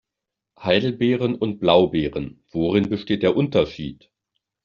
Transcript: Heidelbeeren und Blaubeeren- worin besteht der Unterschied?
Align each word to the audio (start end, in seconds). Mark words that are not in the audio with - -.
Heidelbeeren 0.57 1.35
und 1.35 1.59
Blaubeeren- 1.59 2.43
worin 2.49 2.89
besteht 2.89 3.21
der 3.21 3.35
Unterschied? 3.37 4.09